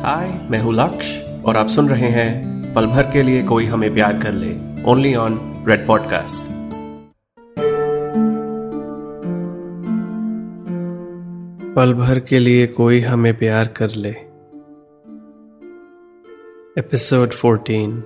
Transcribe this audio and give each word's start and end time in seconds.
हाय 0.00 0.48
मैं 0.50 0.58
हूँ 0.58 0.74
लक्ष्य, 0.74 1.42
और 1.46 1.56
आप 1.56 1.66
सुन 1.66 1.88
रहे 1.88 2.08
हैं 2.08 2.42
पल 2.74 2.86
भर 2.86 3.02
के 3.02 3.22
लिए 3.22 3.42
कोई 3.42 3.64
हमें 3.64 3.94
प्यार 3.94 4.18
कर 4.18 4.32
ले 4.32 4.82
ओनली 4.84 5.14
ऑन 5.14 5.64
रेड 5.68 5.86
पॉडकास्ट 5.86 6.44
पल 11.76 11.94
भर 11.94 12.20
के 12.20 12.38
लिए 12.38 12.66
कोई 12.66 13.00
हमें 13.00 13.38
प्यार 13.38 13.68
कर 13.68 13.90
ले। 13.90 14.10
एपिसोड 16.80 17.28
14 17.28 18.00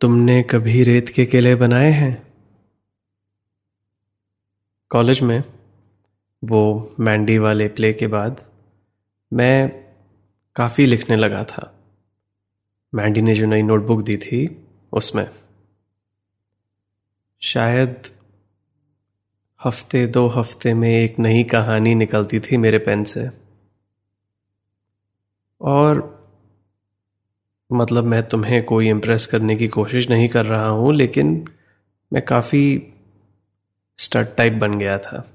तुमने 0.00 0.42
कभी 0.42 0.82
रेत 0.82 1.08
के 1.08 1.24
केले 1.24 1.54
बनाए 1.54 1.90
हैं? 1.90 2.32
कॉलेज 4.90 5.22
में, 5.22 5.44
वो 6.44 6.94
मैंडी 7.00 7.38
वाले 7.38 7.68
प्ले 7.68 7.92
के 7.92 8.06
बाद 8.06 8.47
मैं 9.32 9.84
काफ़ी 10.56 10.86
लिखने 10.86 11.16
लगा 11.16 11.44
था। 11.44 11.74
मैंडी 12.94 13.22
ने 13.22 13.34
जो 13.34 13.46
नई 13.46 13.62
नोटबुक 13.62 14.02
दी 14.02 14.16
थी, 14.16 14.66
उसमें। 14.92 15.30
शायद 17.40 18.02
हफ़्ते 19.64 20.06
दो 20.06 20.26
हफ़्ते 20.26 20.74
में 20.74 20.90
एक 20.90 21.18
नई 21.18 21.44
कहानी 21.44 21.94
निकलती 21.94 22.40
थी 22.40 22.56
मेरे 22.56 22.78
पेन 22.78 23.04
से। 23.04 23.30
और 25.60 26.18
मतलब 27.72 28.04
मैं 28.04 28.28
तुम्हें 28.28 28.64
कोई 28.64 28.88
इम्प्रेस 28.88 29.26
करने 29.26 29.56
की 29.56 29.68
कोशिश 29.68 30.10
नहीं 30.10 30.28
कर 30.28 30.46
रहा 30.46 30.68
हूँ, 30.68 30.94
लेकिन 30.94 31.48
मैं 32.12 32.24
काफ़ी 32.24 32.92
स्टड 33.98 34.36
टाइप 34.36 34.52
बन 34.52 34.78
गया 34.78 34.98
था। 34.98 35.30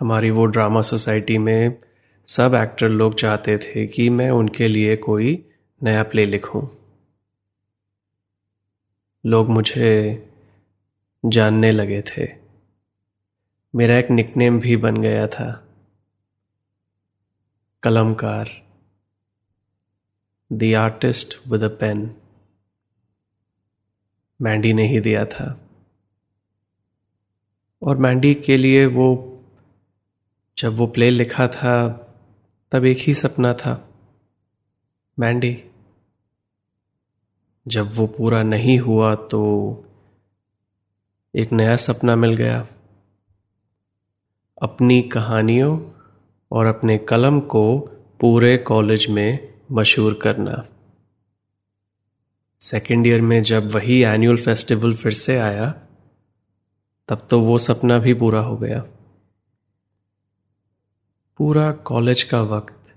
हमारी 0.00 0.30
वो 0.30 0.44
ड्रामा 0.46 0.80
सोसाइटी 0.80 1.38
में 1.38 1.89
सब 2.30 2.54
एक्टर 2.54 2.88
लोग 2.88 3.14
चाहते 3.14 3.58
थे 3.58 3.86
कि 3.86 4.10
मैं 4.10 4.30
उनके 4.30 4.68
लिए 4.68 4.96
कोई 4.96 5.50
नया 5.82 6.02
प्ले 6.02 6.26
लिखूं। 6.26 6.68
लोग 9.26 9.48
मुझे 9.48 10.16
जानने 11.26 11.72
लगे 11.72 12.02
थे। 12.02 12.28
मेरा 13.74 13.98
एक 13.98 14.10
निकनेम 14.10 14.60
भी 14.60 14.76
बन 14.76 14.96
गया 14.96 15.26
था। 15.26 15.68
Kalamkar. 17.82 18.66
The 20.52 20.74
artist 20.74 21.48
with 21.48 21.62
a 21.62 21.68
pen 21.68 22.16
Mandy 24.42 24.72
ने 24.72 24.88
ही 24.88 25.00
दिया 25.00 25.24
था। 25.24 25.68
और 27.82 27.96
मैंडी 27.96 28.34
के 28.34 28.56
लिए 28.56 28.86
वो, 28.86 29.40
जब 30.58 30.72
वो 30.72 30.86
प्ले 30.86 31.10
लिखा 31.10 31.48
था 31.48 32.06
तब 32.72 32.84
एक 32.84 32.98
ही 32.98 33.14
सपना 33.14 33.52
था। 33.54 33.72
मैंडी 35.18 35.56
जब 37.66 37.92
वो 37.94 38.06
पूरा 38.06 38.42
नहीं 38.42 38.78
हुआ 38.78 39.14
तो 39.14 39.40
एक 41.34 41.52
नया 41.52 41.76
सपना 41.76 42.16
मिल 42.16 42.34
गया। 42.34 42.60
अपनी 44.62 45.00
कहानियों 45.02 45.78
और 46.50 46.66
अपने 46.66 46.98
कलम 46.98 47.40
को 47.40 47.78
पूरे 48.20 48.56
कॉलेज 48.58 49.06
में 49.10 49.54
मशहूर 49.72 50.18
करना। 50.22 50.64
सेकेंड 52.60 53.06
ईयर 53.06 53.22
में 53.22 53.42
जब 53.42 53.70
वही 53.74 54.02
एनुअल 54.04 54.36
फेस्टिवल 54.36 54.94
फिर 54.94 55.12
से 55.12 55.38
आया, 55.38 55.70
तब 57.08 57.26
तो 57.30 57.40
वो 57.40 57.58
सपना 57.58 57.98
भी 57.98 58.14
पूरा 58.14 58.40
हो 58.40 58.56
गया। 58.56 58.84
पूरा 61.40 61.72
कॉलेज 61.72 62.22
का 62.22 62.42
वक्त 62.42 62.92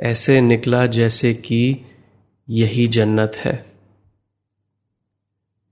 ऐसे 0.00 0.40
निकला 0.40 0.86
जैसे 0.86 1.34
कि 1.34 1.86
यही 2.50 2.86
जन्नत 2.86 3.32
है। 3.36 3.74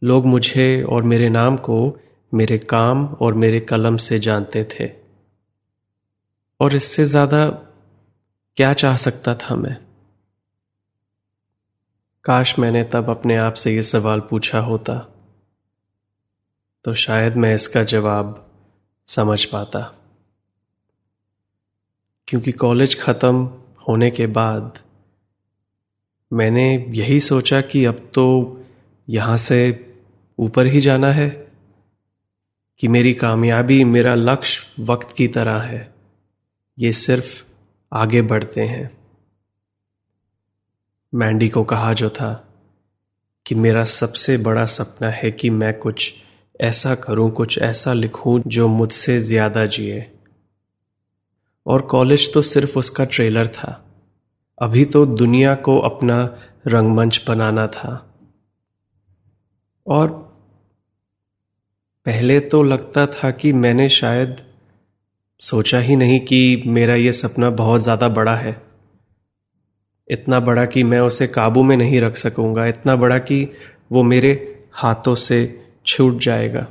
लोग 0.04 0.26
मुझे 0.26 0.82
और 0.82 1.02
मेरे 1.02 1.28
नाम 1.28 1.56
को 1.56 2.00
मेरे 2.34 2.58
काम 2.58 3.06
और 3.06 3.34
मेरे 3.34 3.60
कलम 3.60 3.96
से 3.96 4.18
जानते 4.18 4.64
थे। 4.64 4.90
और 6.60 6.76
इससे 6.76 7.04
ज़्यादा 7.04 7.46
क्या 8.56 8.72
चाह 8.72 8.96
सकता 8.96 9.34
था 9.34 9.56
मैं? 9.56 9.76
काश 12.24 12.58
मैंने 12.58 12.82
तब 12.84 13.10
अपने 13.10 13.36
आप 13.36 13.54
से 13.54 13.74
यह 13.74 13.82
सवाल 13.82 14.20
पूछा 14.20 14.58
होता 14.58 14.98
तो 16.84 16.94
शायद 16.94 17.36
मैं 17.36 17.54
इसका 17.54 17.84
जवाब 17.84 18.50
समझ 19.06 19.44
पाता। 19.44 20.01
क्योंकि 22.28 22.52
कॉलेज 22.52 22.98
ख़त्म 23.00 23.44
होने 23.88 24.10
के 24.10 24.26
बाद 24.26 24.78
मैंने 26.30 26.86
यही 26.88 27.20
सोचा 27.20 27.60
कि 27.60 27.84
अब 27.84 28.10
तो 28.14 28.24
यहाँ 29.08 29.36
से 29.36 29.58
ऊपर 30.38 30.66
ही 30.66 30.80
जाना 30.80 31.10
है, 31.12 31.28
कि 32.80 32.88
मेरी 32.88 33.12
कामयाबी 33.14 33.82
मेरा 33.84 34.14
लक्ष्य 34.14 34.84
वक्त 34.84 35.12
की 35.16 35.26
तरह 35.28 35.58
है। 35.58 35.94
ये 36.78 36.92
सिर्फ़ 36.92 37.42
आगे 37.92 38.22
बढ़ते 38.22 38.60
हैं। 38.60 38.90
मैंडी 41.12 41.48
को 41.48 41.64
कहा 41.64 41.92
जो 41.92 42.10
था 42.10 42.32
कि 43.46 43.54
मेरा 43.54 43.84
सबसे 43.84 44.36
बड़ा 44.38 44.64
सपना 44.64 45.10
है 45.10 45.30
कि 45.30 45.50
मैं 45.50 45.78
कुछ 45.78 46.12
ऐसा 46.60 46.94
करूँ, 46.94 47.30
कुछ 47.30 47.58
ऐसा 47.58 47.92
लिखूं 47.92 48.40
जो 48.46 48.68
मुझसे 48.68 49.20
ज़्यादा 49.20 49.66
जिए। 49.66 50.11
और 51.66 51.82
कॉलेज 51.82 52.32
तो 52.34 52.42
सिर्फ़ 52.42 52.78
उसका 52.78 53.04
ट्रेलर 53.04 53.48
था। 53.48 53.84
अभी 54.58 54.84
तो 54.84 55.06
दुनिया 55.06 55.54
को 55.54 55.78
अपना 55.78 56.38
रंगमंच 56.66 57.24
बनाना 57.28 57.66
था। 57.66 58.14
और 59.86 60.10
पहले 62.06 62.40
तो 62.40 62.62
लगता 62.62 63.06
था 63.06 63.30
कि 63.30 63.52
मैंने 63.52 63.88
शायद 63.88 64.36
सोचा 65.40 65.78
ही 65.78 65.96
नहीं 65.96 66.20
कि 66.20 66.62
मेरा 66.66 66.94
यह 66.94 67.12
सपना 67.12 67.50
बहुत 67.50 67.80
ज़्यादा 67.80 68.08
बड़ा 68.08 68.36
है। 68.36 68.62
इतना 70.08 70.40
बड़ा 70.40 70.64
कि 70.64 70.82
मैं 70.82 71.00
उसे 71.00 71.26
काबू 71.26 71.62
में 71.62 71.76
नहीं 71.76 72.00
रख 72.00 72.16
सकूँगा। 72.16 72.66
इतना 72.66 72.96
बड़ा 72.96 73.18
कि 73.18 73.48
वो 73.92 74.02
मेरे 74.02 74.32
हाथों 74.72 75.14
से 75.14 75.64
छूट 75.86 76.18
जाएगा। 76.18 76.66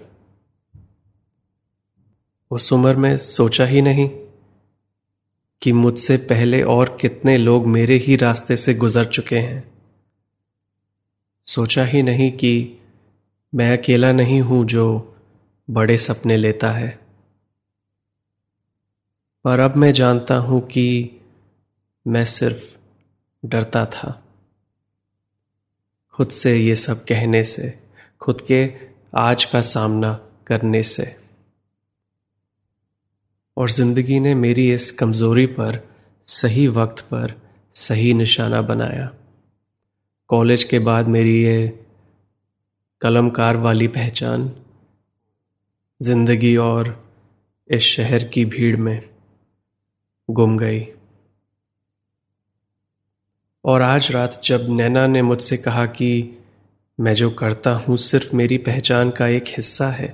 उस 2.51 2.73
उम्र 2.73 2.95
में 2.95 3.17
सोचा 3.17 3.65
ही 3.65 3.81
नहीं। 3.81 4.09
कि 5.61 5.71
मुझसे 5.71 6.17
पहले 6.17 6.63
और 6.63 6.97
कितने 7.01 7.37
लोग 7.37 7.67
मेरे 7.67 7.97
ही 7.97 8.15
रास्ते 8.15 8.55
से 8.55 8.73
गुजर 8.73 9.05
चुके 9.05 9.39
हैं। 9.39 9.71
सोचा 11.45 11.83
ही 11.83 12.03
नहीं 12.03 12.31
कि 12.31 12.77
मैं 13.55 13.77
अकेला 13.77 14.11
नहीं 14.11 14.41
हूँ 14.41 14.65
जो 14.65 15.15
बड़े 15.69 15.97
सपने 15.97 16.37
लेता 16.37 16.71
है। 16.71 16.99
पर 19.43 19.59
अब 19.59 19.75
मैं 19.75 19.93
जानता 19.93 20.35
हूँ 20.35 20.67
कि 20.67 21.11
मैं 22.07 22.25
सिर्फ़ 22.25 22.75
डरता 23.45 23.85
था। 23.85 24.25
खुद 26.13 26.29
से 26.29 26.57
ये 26.57 26.75
सब 26.75 27.05
कहने 27.05 27.43
से, 27.43 27.79
खुद 28.21 28.41
के 28.41 28.73
आज 29.15 29.45
का 29.45 29.61
सामना 29.61 30.27
करने 30.47 30.83
से। 30.83 31.20
और 33.57 33.69
ज़िंदगी 33.69 34.19
ने 34.19 34.33
मेरी 34.35 34.71
इस 34.73 34.91
कमज़ोरी 34.91 35.45
पर, 35.45 35.79
सही 36.27 36.67
वक्त 36.67 37.01
पर 37.01 37.33
सही 37.75 38.13
निशाना 38.13 38.61
बनाया। 38.61 39.09
कॉलेज 40.29 40.63
के 40.63 40.79
बाद 40.79 41.07
मेरी 41.07 41.43
ये 41.43 41.67
कलमकार 43.01 43.57
वाली 43.57 43.87
पहचान, 43.87 44.51
ज़िंदगी 46.01 46.55
और 46.57 46.95
इस 47.69 47.83
शहर 47.83 48.23
की 48.23 48.45
भीड़ 48.45 48.75
में 48.77 49.01
गुम 50.29 50.57
गई। 50.57 50.85
और 53.65 53.81
आज 53.81 54.11
रात 54.11 54.41
जब 54.43 54.69
नैना 54.69 55.05
ने 55.07 55.21
मुझसे 55.21 55.57
कहा 55.57 55.85
कि 55.85 56.37
मैं 56.99 57.13
जो 57.13 57.29
करता 57.31 57.71
हूँ 57.75 57.97
सिर्फ़ 57.97 58.35
मेरी 58.35 58.57
पहचान 58.57 59.09
का 59.09 59.27
एक 59.27 59.43
हिस्सा 59.47 59.89
है 59.89 60.13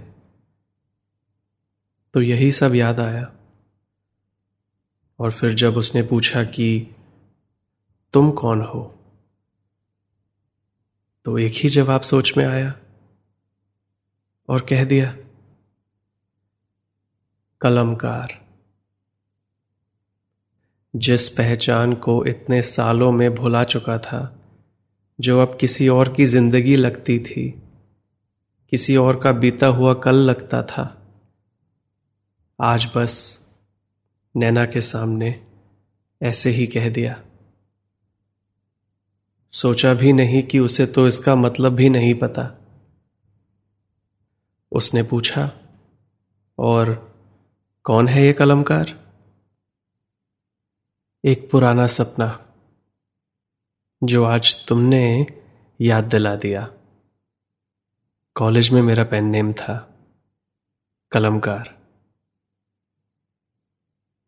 तो 2.13 2.21
यही 2.21 2.51
सब 2.51 2.75
याद 2.75 2.99
आया। 2.99 3.31
और 5.19 5.31
फिर 5.31 5.53
जब 5.53 5.77
उसने 5.77 6.03
पूछा 6.03 6.43
कि 6.43 6.95
तुम 8.13 8.31
कौन 8.31 8.61
हो? 8.61 8.93
तो 11.25 11.37
एक 11.37 11.53
ही 11.53 11.69
जवाब 11.69 12.01
सोच 12.01 12.37
में 12.37 12.45
आया 12.45 12.73
और 14.49 14.61
कह 14.61 14.83
दिया, 14.85 15.17
कलमकार, 17.61 18.45
जिस 20.95 21.29
पहचान 21.29 21.93
को 21.93 22.25
इतने 22.25 22.61
सालों 22.61 23.11
में 23.11 23.35
भुला 23.35 23.63
चुका 23.63 23.97
था, 23.97 24.39
जो 25.19 25.41
अब 25.41 25.57
किसी 25.57 25.87
और 25.89 26.13
की 26.13 26.25
ज़िंदगी 26.25 26.75
लगती 26.75 27.19
थी, 27.19 27.49
किसी 28.71 28.95
और 28.97 29.19
का 29.19 29.31
बीता 29.31 29.67
हुआ 29.67 29.93
कल 29.93 30.15
लगता 30.15 30.63
था 30.63 30.96
आज 32.59 32.91
बस 32.95 33.13
नैना 34.35 34.65
के 34.65 34.81
सामने 34.81 35.45
ऐसे 36.21 36.49
ही 36.49 36.67
कह 36.67 36.89
दिया। 36.89 37.23
सोचा 39.51 39.93
भी 39.93 40.13
नहीं 40.13 40.43
कि 40.43 40.59
उसे 40.59 40.85
तो 40.85 41.07
इसका 41.07 41.35
मतलब 41.35 41.73
भी 41.73 41.89
नहीं 41.89 42.15
पता। 42.15 42.57
उसने 44.71 45.03
पूछा, 45.03 45.51
और 46.57 47.15
कौन 47.83 48.07
है 48.07 48.25
ये 48.25 48.33
कलमकार? 48.33 49.13
एक 51.25 51.51
पुराना 51.51 51.87
सपना, 51.87 52.55
जो 54.03 54.23
आज 54.23 54.67
तुमने 54.67 55.27
याद 55.81 56.03
दिला 56.03 56.35
दिया। 56.35 56.71
कॉलेज 58.35 58.69
में 58.69 58.81
मेरा 58.81 59.03
पेन 59.03 59.25
नेम 59.25 59.53
था, 59.53 59.99
कलमकार। 61.11 61.76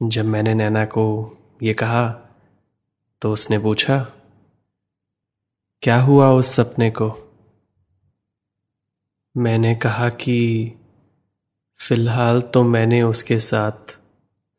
जब 0.04 0.26
मैंने 0.26 0.54
नैना 0.54 0.86
को 0.86 1.38
ये 1.64 1.74
कहा 1.74 2.10
तो 3.22 3.34
उसने 3.34 3.60
पूछा, 3.60 4.14
क्या 5.82 6.02
हुआ 6.02 6.32
उस 6.32 6.48
सपने 6.48 6.92
को? 6.92 7.34
मैंने 9.38 9.76
कहा 9.76 10.10
कि, 10.10 10.72
फ़िलहाल 11.80 12.42
तो 12.42 12.64
मैंने 12.64 13.02
उसके 13.02 13.40
साथ 13.40 14.00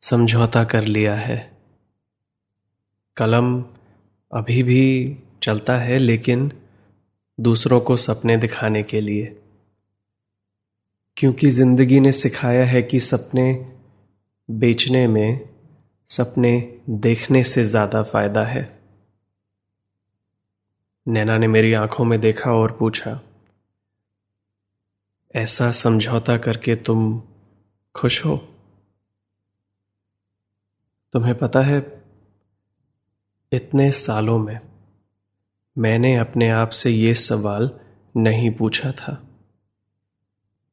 समझौता 0.01 0.63
कर 0.63 0.83
लिया 0.83 1.15
है। 1.15 1.57
कलम 3.17 3.61
अभी 4.31 4.63
भी 4.63 5.17
चलता 5.43 5.77
है, 5.77 5.97
लेकिन 5.97 6.51
दूसरों 7.39 7.81
को 7.81 7.97
सपने 7.97 8.37
दिखाने 8.37 8.83
के 8.83 9.01
लिए। 9.01 9.41
क्योंकि 11.17 11.49
ज़िंदगी 11.49 11.99
ने 11.99 12.11
सिखाया 12.11 12.65
है 12.65 12.81
कि 12.81 12.99
सपने 12.99 13.70
बेचने 14.59 15.07
में 15.07 15.49
सपने 16.09 16.79
देखने 16.89 17.43
से 17.43 17.63
ज़्यादा 17.65 18.03
फ़ायदा 18.03 18.43
है। 18.43 18.81
नैना 21.07 21.37
ने 21.37 21.47
मेरी 21.47 21.73
आँखों 21.73 22.05
में 22.05 22.19
देखा 22.19 22.51
और 22.51 22.71
पूछा, 22.71 23.21
ऐसा 25.35 25.71
समझौता 25.71 26.37
करके 26.37 26.75
तुम 26.75 27.21
खुश 27.95 28.25
हो? 28.25 28.37
तुम्हें 31.13 31.35
पता 31.35 31.61
है, 31.61 31.79
इतने 33.51 33.91
सालों 33.91 34.39
में 34.39 34.59
मैंने 35.77 36.15
अपने 36.15 36.49
आप 36.49 36.69
से 36.69 36.91
ये 36.91 37.13
सवाल 37.13 37.71
नहीं 38.17 38.51
पूछा 38.51 38.91
था। 38.91 39.30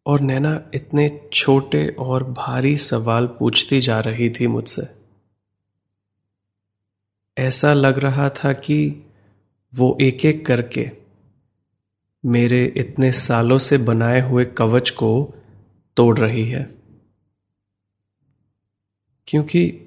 और 0.09 0.21
नैना 0.21 0.71
इतने 0.75 1.29
छोटे 1.33 1.89
और 1.89 2.25
भारी 2.25 2.77
सवाल 2.77 3.27
पूछती 3.27 3.81
जा 3.81 4.01
रही 4.01 4.31
थी 4.31 4.47
मुझसे। 4.47 4.89
ऐसा 7.39 7.73
लग 7.73 7.99
रहा 7.99 8.31
था 8.31 8.53
कि 8.53 9.07
वो 9.75 9.99
एक 10.01 10.25
एक 10.25 10.47
करके 10.47 10.91
मेरे 12.25 12.75
इतने 12.77 13.13
सालों 13.13 13.59
से 13.59 13.79
बनाए 13.79 14.21
हुए 14.21 14.45
कवच 14.45 14.91
को 14.91 15.35
तोड़ 15.97 16.19
रही 16.19 16.51
है। 16.51 16.75
क्योंकि 19.27 19.81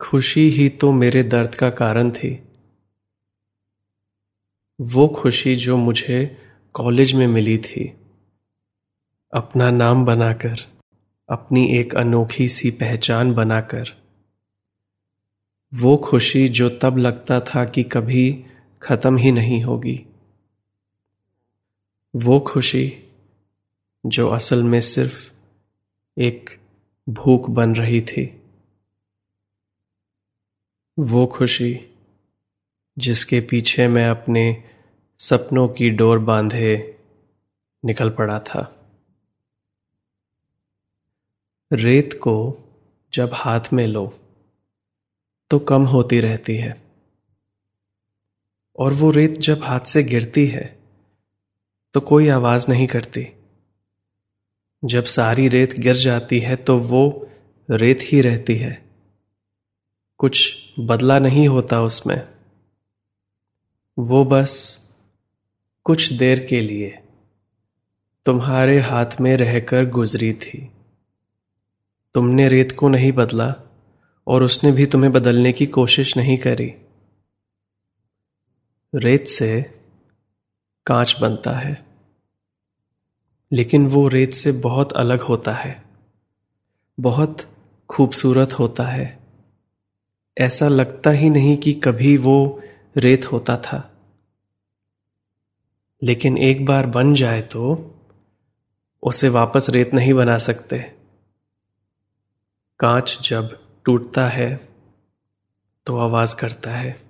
खुशी 0.00 0.50
ही 0.50 0.68
तो 0.68 0.92
मेरे 0.92 1.22
दर्द 1.22 1.54
का 1.54 1.70
कारण 1.70 2.10
थी। 2.10 2.42
वो 4.80 5.08
खुशी 5.08 5.56
जो 5.56 5.76
मुझे 5.76 6.36
कॉलेज 6.74 7.12
में 7.12 7.26
मिली 7.26 7.58
थी। 7.58 7.99
अपना 9.32 9.70
नाम 9.70 10.04
बनाकर, 10.04 10.56
अपनी 11.28 11.78
एक 11.78 11.94
अनोखी 11.94 12.48
सी 12.48 12.70
पहचान 12.70 13.34
बनाकर। 13.34 13.84
वो 15.74 15.96
खुशी 15.96 16.48
जो 16.48 16.70
तब 16.70 16.98
लगता 16.98 17.40
था 17.40 17.64
कि 17.64 17.82
कभी 17.82 18.44
खत्म 18.82 19.16
ही 19.16 19.32
नहीं 19.32 19.62
होगी। 19.62 20.06
वो 22.16 22.40
खुशी 22.40 22.98
जो 24.06 24.28
असल 24.28 24.62
में 24.62 24.80
सिर्फ़ 24.80 25.32
एक 26.18 26.50
भूख 27.08 27.50
बन 27.50 27.74
रही 27.74 28.00
थी। 28.00 28.42
वो 30.98 31.26
खुशी 31.26 31.80
जिसके 32.98 33.40
पीछे 33.40 33.88
मैं 33.88 34.08
अपने 34.08 34.64
सपनों 35.18 35.68
की 35.68 35.90
डोर 35.90 36.18
बांधे 36.18 36.98
निकल 37.84 38.10
पड़ा 38.10 38.40
था। 38.40 38.76
रेत 41.72 42.12
को 42.12 42.58
जब 43.12 43.30
हाथ 43.34 43.60
में 43.72 43.86
लो 43.86 44.18
तो 45.50 45.58
कम 45.58 45.82
होती 45.82 46.20
रहती 46.20 46.56
है। 46.56 46.82
और 48.78 48.92
वो 48.92 49.10
रेत 49.10 49.38
जब 49.38 49.62
हाथ 49.62 49.80
से 49.80 50.02
गिरती 50.02 50.46
है 50.46 50.78
तो 51.94 52.00
कोई 52.00 52.28
आवाज़ 52.28 52.66
नहीं 52.68 52.86
करती। 52.86 53.26
जब 54.84 55.04
सारी 55.04 55.48
रेत 55.48 55.78
गिर 55.80 55.96
जाती 55.96 56.40
है 56.40 56.56
तो 56.56 56.76
वो 56.78 57.28
रेत 57.70 57.98
ही 58.02 58.20
रहती 58.20 58.56
है। 58.56 58.82
कुछ 60.18 60.56
बदला 60.80 61.18
नहीं 61.18 61.48
होता 61.48 61.82
उसमें। 61.82 62.28
वो 63.98 64.24
बस 64.24 64.54
कुछ 65.84 66.12
देर 66.12 66.46
के 66.46 66.60
लिए 66.60 67.02
तुम्हारे 68.26 68.80
हाथ 68.80 69.20
में 69.20 69.36
रहकर 69.36 69.90
गुजरी 69.90 70.32
थी। 70.32 70.70
तुमने 72.14 72.48
रेत 72.48 72.72
को 72.72 72.88
नहीं 72.88 73.12
बदला, 73.12 73.54
और 74.26 74.42
उसने 74.42 74.72
भी 74.72 74.86
तुम्हें 74.86 75.12
बदलने 75.12 75.52
की 75.52 75.66
कोशिश 75.66 76.16
नहीं 76.16 76.38
करी। 76.38 76.72
रेत 78.94 79.26
से 79.26 79.62
कांच 80.86 81.16
बनता 81.20 81.50
है, 81.50 81.86
लेकिन 83.52 83.86
वो 83.86 84.08
रेत 84.08 84.34
से 84.34 84.52
बहुत 84.52 84.92
अलग 84.92 85.20
होता 85.20 85.52
है, 85.52 85.82
बहुत 87.00 87.46
खूबसूरत 87.90 88.52
होता 88.52 88.84
है। 88.84 89.18
ऐसा 90.38 90.68
लगता 90.68 91.10
ही 91.10 91.30
नहीं 91.30 91.56
कि 91.56 91.72
कभी 91.72 92.16
वो 92.16 92.62
रेत 92.96 93.32
होता 93.32 93.56
था। 93.56 93.86
लेकिन 96.02 96.38
एक 96.38 96.64
बार 96.66 96.86
बन 96.86 97.14
जाए 97.14 97.40
तो 97.42 97.94
उसे 99.02 99.28
वापस 99.28 99.66
रेत 99.70 99.94
नहीं 99.94 100.14
बना 100.14 100.38
सकते। 100.38 100.99
कांच 102.80 103.28
जब 103.28 103.66
टूटता 103.84 104.28
है 104.28 104.68
तो 105.86 105.96
आवाज़ 105.98 106.36
करता 106.36 106.70
है, 106.70 107.02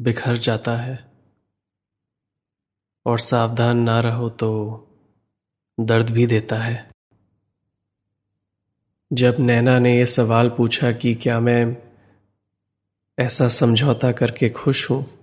बिखर 0.00 0.36
जाता 0.36 0.76
है। 0.76 1.12
और 3.06 3.18
सावधान 3.18 3.78
ना 3.78 4.00
रहो 4.00 4.28
तो 4.28 4.50
दर्द 5.80 6.10
भी 6.10 6.26
देता 6.26 6.56
है। 6.56 6.90
जब 9.12 9.36
नैना 9.38 9.78
ने 9.78 9.98
यह 9.98 10.04
सवाल 10.04 10.48
पूछा 10.48 10.92
कि 10.92 11.14
क्या 11.14 11.40
मैं 11.40 11.76
ऐसा 13.18 13.48
समझौता 13.48 14.12
करके 14.12 14.50
खुश 14.50 14.90
हूँ 14.90 15.18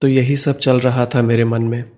तो 0.00 0.08
यही 0.08 0.36
सब 0.36 0.58
चल 0.58 0.80
रहा 0.80 1.06
था 1.06 1.22
मेरे 1.22 1.44
मन 1.44 1.62
में। 1.62 1.90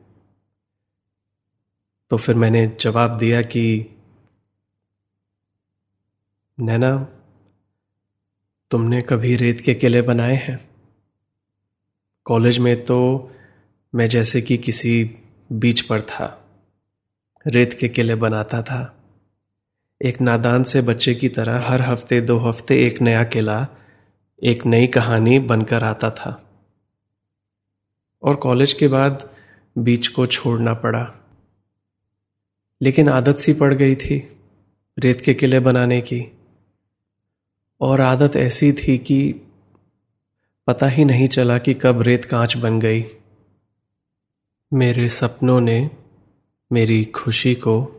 तो 2.11 2.17
फिर 2.17 2.35
मैंने 2.35 2.77
जवाब 2.81 3.19
दिया 3.19 3.43
कि 3.43 3.94
नैना, 6.61 7.09
तुमने 8.71 9.03
कभी 9.03 9.37
रेत 9.37 9.61
के 9.61 9.75
किले 9.75 10.03
बनाए 10.03 10.35
हैं? 10.35 10.71
कॉलेज 12.25 12.59
में 12.59 12.85
तो 12.85 13.31
मैं 13.95 14.07
जैसे 14.07 14.43
कि 14.43 14.57
किसी 14.57 15.17
बीच 15.53 15.81
पर 15.81 16.01
था, 16.03 16.49
रेत 17.47 17.73
के 17.73 17.89
किले 17.89 18.15
बनाता 18.15 18.63
था। 18.63 19.05
एक 20.03 20.21
नादान 20.21 20.63
से 20.63 20.83
बच्चे 20.83 21.15
की 21.15 21.29
तरह 21.29 21.67
हर 21.67 21.83
हफ़्ते, 21.83 22.21
दो 22.21 22.39
हफ़्ते 22.39 22.87
एक 22.87 23.03
नया 23.03 23.25
किला, 23.25 23.69
एक 24.43 24.67
नई 24.67 24.87
कहानी 24.87 25.39
बनकर 25.39 25.85
आता 25.85 26.11
था। 26.11 26.51
और 28.23 28.37
कॉलेज 28.37 28.73
के 28.73 28.89
बाद 28.89 29.31
बीच 29.79 30.09
को 30.09 30.27
छोड़ना 30.27 30.75
पड़ा। 30.75 31.15
लेकिन 32.83 33.09
आदत 33.09 33.37
सी 33.37 33.53
पड़ 33.53 33.75
गई 33.75 33.97
थी 33.97 34.39
रेत 34.99 35.21
के 35.21 35.35
किले 35.35 35.61
बनाने 35.61 36.01
की। 36.01 36.39
और 37.81 38.01
आदत 38.01 38.37
ऐसी 38.37 38.73
थी 38.73 38.99
कि 38.99 39.35
पता 40.67 40.87
ही 40.87 41.05
नहीं 41.05 41.27
चला 41.27 41.59
कि 41.59 41.75
कब 41.75 42.03
रेत 42.03 42.25
कांच 42.25 42.57
बन 42.57 42.81
गई। 42.81 43.05
मेरे 44.75 45.09
सपनों 45.09 45.61
ने 45.61 45.91
मेरी 46.73 47.05
खुशी 47.05 47.55
को 47.55 47.93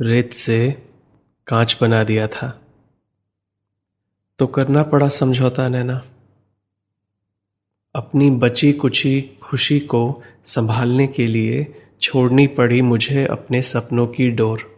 रेत 0.00 0.32
से 0.32 0.82
कांच 1.46 1.78
बना 1.80 2.04
दिया 2.04 2.26
था। 2.28 2.60
तो 4.38 4.46
करना 4.46 4.82
पड़ा 4.82 5.08
समझौता, 5.08 5.68
नैना। 5.68 6.04
अपनी 7.94 8.30
बची 8.30 8.72
कुची 8.72 9.38
खुशी 9.42 9.80
को 9.80 10.22
संभालने 10.44 11.06
के 11.06 11.26
लिए 11.26 11.82
छोड़नी 12.02 12.46
पड़ी 12.46 12.82
मुझे 12.82 13.26
अपने 13.26 13.62
सपनों 13.62 14.06
की 14.06 14.30
डोर। 14.30 14.73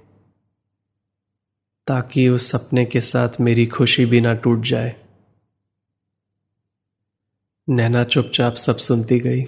ताकि 1.87 2.29
उस 2.29 2.51
सपने 2.51 2.85
के 2.85 3.01
साथ 3.01 3.29
मेरी 3.41 3.67
खुशी 3.67 4.07
भी 4.07 4.21
ना 4.21 4.35
टूट 4.35 4.61
जाए। 4.61 4.97
नैना 7.69 8.05
चुपचाप 8.05 8.55
सब 8.55 8.77
सुनती 8.77 9.21
गई, 9.21 9.45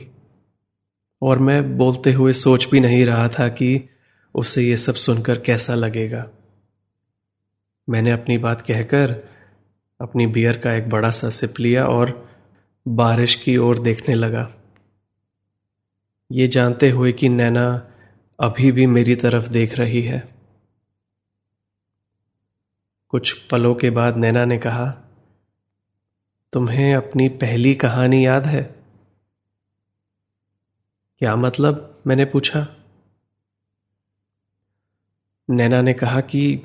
और 1.23 1.39
मैं 1.39 1.77
बोलते 1.79 2.13
हुए 2.13 2.33
सोच 2.33 2.69
भी 2.71 2.81
नहीं 2.81 3.05
रहा 3.05 3.29
था 3.29 3.49
कि 3.49 3.89
उसे 4.35 4.63
ये 4.63 4.77
सब 4.77 4.95
सुनकर 4.95 5.41
कैसा 5.41 5.75
लगेगा। 5.75 6.29
मैंने 7.89 8.11
अपनी 8.11 8.39
बात 8.39 8.63
कहकर 8.63 9.13
अपनी 10.01 10.27
बियर 10.27 10.59
का 10.59 10.73
एक 10.73 10.89
बड़ा 10.89 11.11
सा 11.11 11.31
सिप 11.31 11.55
लिया 11.61 11.87
और 11.87 12.29
बारिश 12.89 13.35
की 13.35 13.57
ओर 13.57 13.79
देखने 13.79 14.15
लगा। 14.15 14.55
ये 16.33 16.47
जानते 16.47 16.91
हुए 16.91 17.13
कि 17.13 17.29
नैना 17.29 17.91
अभी 18.41 18.73
भी 18.73 18.87
मेरी 18.87 19.17
तरफ़ 19.17 19.49
देख 19.49 19.79
रही 19.79 20.03
है। 20.03 20.38
कुछ 23.09 23.33
पलों 23.33 23.75
के 23.75 23.91
बाद 23.91 24.17
नैना 24.17 24.45
ने 24.45 24.59
कहा, 24.59 24.95
तुम्हें 26.53 26.95
अपनी 26.95 27.29
पहली 27.29 27.75
कहानी 27.75 28.27
याद 28.27 28.47
है? 28.47 28.75
क्या 31.19 31.37
मतलब? 31.37 32.03
मैंने 32.07 32.25
पूछा। 32.25 32.77
नैना 35.51 35.83
ने 35.83 35.93
कहा 35.93 36.21
कि, 36.21 36.63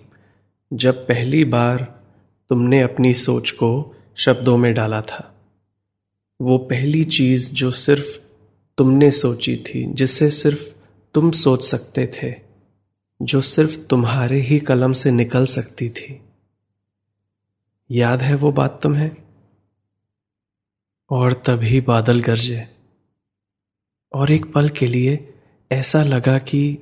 जब 0.73 1.07
पहली 1.07 1.45
बार 1.45 2.03
तुमने 2.49 2.81
अपनी 2.81 3.13
सोच 3.13 3.51
को 3.51 3.95
शब्दों 4.17 4.57
में 4.57 4.73
डाला 4.73 5.01
था, 5.01 5.35
वो 6.41 6.57
पहली 6.57 7.03
चीज़ 7.03 7.53
जो 7.53 7.71
सिर्फ़ 7.71 8.19
तुमने 8.77 9.11
सोची 9.11 9.57
थी 9.57 9.93
जिसे 9.93 10.29
सिर्फ़ 10.29 10.73
तुम 11.13 11.31
सोच 11.31 11.63
सकते 11.63 12.07
थे, 12.07 12.35
जो 13.21 13.41
सिर्फ़ 13.41 13.79
तुम्हारे 13.79 14.39
ही 14.39 14.59
कलम 14.59 14.93
से 14.93 15.11
निकल 15.11 15.45
सकती 15.45 15.89
थी। 15.89 16.21
याद 17.93 18.21
है 18.21 18.35
वो 18.35 18.51
बात 18.51 18.79
तुम्हें? 18.83 19.11
और 21.09 21.33
तभी 21.33 21.81
बादल 21.81 22.21
गरजे। 22.21 22.77
और 24.13 24.31
एक 24.31 24.53
पल 24.53 24.69
के 24.69 24.87
लिए 24.87 25.33
ऐसा 25.71 26.03
लगा 26.03 26.39
कि 26.39 26.79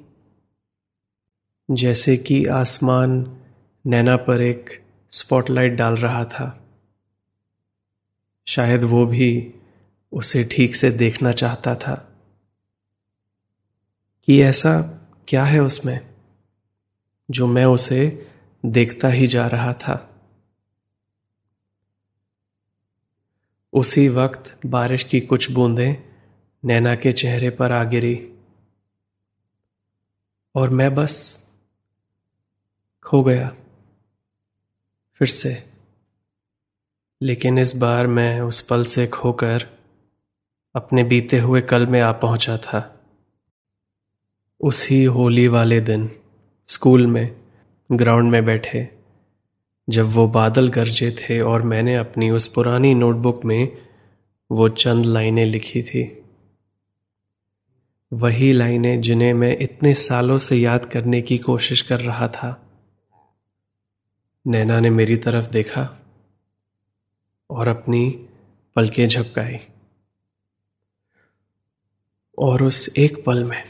जैसे 1.72 2.18
कि 2.18 2.46
आसमान 2.46 3.42
नैना 3.86 4.18
पर 4.18 4.42
एक 4.42 4.84
स्पॉटलाइट 5.12 5.74
डाल 5.74 5.94
रहा 5.94 6.26
था। 6.26 6.70
शायद 8.48 8.84
वो 8.84 9.06
भी 9.06 9.54
उसे 10.12 10.44
ठीक 10.44 10.76
से 10.76 10.92
देखना 10.92 11.32
चाहता 11.32 11.76
था। 11.76 12.16
कि 14.24 14.42
ऐसा 14.42 14.82
क्या 15.28 15.46
है 15.46 15.60
उसमें, 15.60 16.16
जो 17.32 17.48
मैं 17.48 17.66
उसे 17.66 18.28
देखता 18.66 19.08
ही 19.08 19.28
जा 19.28 19.48
रहा 19.48 19.74
था। 19.74 20.08
उसी 23.74 24.08
वक्त 24.08 24.60
बारिश 24.66 25.04
की 25.04 25.20
कुछ 25.20 25.52
बूंदें 25.52 25.96
नैना 26.66 26.96
के 26.96 27.12
चेहरे 27.12 27.50
पर 27.50 27.72
आ 27.72 27.84
गिरी। 27.84 28.34
और 30.56 30.70
मैं 30.70 30.96
बस 30.96 31.48
खो 33.04 33.24
गया 33.24 33.56
फिर 35.16 35.28
से। 35.28 35.70
लेकिन 37.22 37.58
इस 37.58 37.76
बार 37.76 38.08
मैं 38.08 38.42
उस 38.42 38.62
पल 38.62 38.84
से 38.84 39.08
खोकर 39.08 39.68
अपने 40.76 41.04
बीते 41.04 41.40
हुए 41.40 41.62
कल 41.62 41.88
में 41.88 42.02
आ 42.02 42.12
पहुँचा 42.12 42.58
था। 42.58 43.06
उसी 44.60 45.04
होली 45.04 45.48
वाले 45.48 45.82
दिन 45.82 46.20
स्कूल 46.68 47.08
में, 47.08 47.42
ग्राउंड 47.92 48.32
में 48.32 48.46
बैठे। 48.46 49.01
जब 49.90 50.06
वो 50.06 50.28
बादल 50.28 50.68
गरजे 50.68 51.12
थे 51.12 51.42
और 51.42 51.62
मैंने 51.62 51.96
अपनी 51.96 52.30
उस 52.30 52.48
पुरानी 52.48 52.94
नोटबुक 52.94 53.46
में 53.46 53.78
वो 54.52 54.70
चंद 54.70 55.06
लाइनें 55.06 55.46
लिखी 55.46 55.84
थी। 55.84 56.24
वही 58.14 58.52
लाइनें 58.52 59.02
जिन्हें 59.02 59.34
मैं 59.34 59.58
इतने 59.58 59.94
सालों 59.94 60.38
से 60.38 60.58
याद 60.58 60.86
करने 60.86 61.22
की 61.22 61.38
कोशिश 61.38 61.82
कर 61.82 62.00
रहा 62.00 62.28
था। 62.28 62.72
नैना 64.48 64.80
ने 64.80 64.90
मेरी 64.90 65.18
तरफ़ 65.18 65.50
देखा 65.50 66.00
और 67.50 67.68
अपनी 67.68 68.30
पलकें 68.76 69.08
झपकाई। 69.08 69.60
और 72.38 72.64
उस 72.64 72.90
एक 72.98 73.26
पल 73.26 73.44
में 73.44 73.64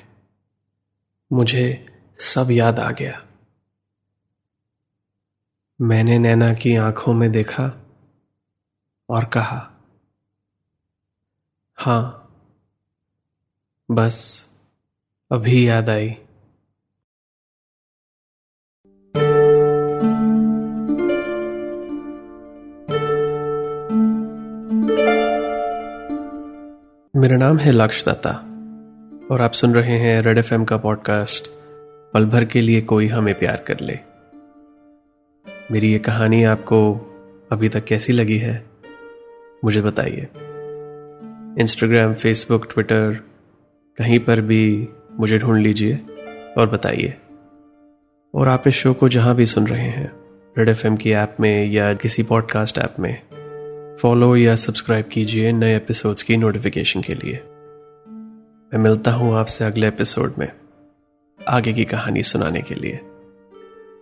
मुझे 1.34 1.86
सब 2.18 2.48
याद 2.52 2.80
आ 2.80 2.92
गया। 2.92 3.26
मैंने 5.82 6.20
नैना 6.20 6.54
की 6.54 6.76
आँखों 6.76 7.14
में 7.14 7.32
देखा 7.32 7.86
और 9.10 9.26
कहा, 9.26 9.72
हाँ, 11.76 12.34
बस 13.92 14.50
अभी 15.32 15.70
याद 15.70 15.90
आई। 15.90 16.08
मेरा 27.16 27.38
नाम 27.38 27.58
है 27.58 27.72
लक्ष 27.72 28.06
दत्ता 28.06 28.32
और 29.32 29.42
आप 29.42 29.52
सुन 29.52 29.74
रहे 29.74 29.98
हैं 29.98 30.22
रेड 30.22 30.38
एफएम 30.38 30.66
का 30.66 30.78
पॉडकास्ट, 30.78 31.48
पल 32.14 32.26
भर 32.26 32.46
के 32.46 32.62
लिए 32.62 32.82
कोई 32.82 33.08
हमें 33.08 33.40
प्यार 33.40 33.64
कर 33.68 33.80
ले। 33.80 34.11
मेरी 35.72 35.92
ये 35.92 36.00
कहानी 36.00 36.44
आपको 36.44 36.94
अभी 37.52 37.70
तक 37.70 37.84
कैसी 37.84 38.14
लगी 38.14 38.38
है, 38.38 38.66
मुझे 39.66 39.82
बताइए। 39.82 40.28
इंस्टाग्राम 41.62 42.14
फेसबुक 42.14 42.66
ट्विटर 42.74 43.22
कहीं 43.98 44.20
पर 44.20 44.42
भी 44.42 44.88
मुझे 45.20 45.38
ढूंढ 45.38 45.62
लीजिए 45.62 46.00
और 46.58 46.70
बताइए। 46.70 47.14
और 48.36 48.48
आप 48.48 48.68
इस 48.68 48.74
शो 48.74 48.94
को 48.94 49.10
जहाँ 49.10 49.36
भी 49.36 49.46
सुन 49.46 49.68
रहे 49.68 49.90
हैं 49.90 50.12
रेड 50.58 50.70
एफएम 50.70 50.96
की 50.96 51.12
ऐप 51.12 51.38
में 51.40 51.68
या 51.68 51.94
किसी 51.94 52.24
पॉडकास्ट 52.24 52.78
ऐप 52.78 52.96
में 53.00 53.22
फॉलो 54.02 54.36
या 54.36 54.56
सब्सक्राइब 54.56 55.06
कीजिए 55.06 55.52
नए 55.52 55.76
एपिसोड्स 55.76 56.24
की 56.24 56.38
नोटिफिकेशन 56.38 57.02
के 57.02 57.16
लिए। 57.16 57.42
मैं 58.74 58.78
मिलता 58.78 59.12
हूँ 59.12 59.36
आपसे 59.36 59.66
अगले 59.66 59.88
एपिसोड 59.88 60.34
में, 60.40 60.52
आगे 61.48 61.74
की 61.74 61.86
कहानी 61.86 62.24
सुनाने 62.24 62.62
के 62.62 62.76
लिए। 62.76 63.00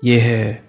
यह 0.03 0.23
है 0.23 0.68